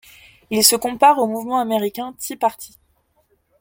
Il 0.49 0.63
se 0.63 0.75
compare 0.75 1.19
au 1.19 1.27
mouvement 1.27 1.59
américain 1.59 2.15
Tea 2.17 2.35
Party. 2.35 2.75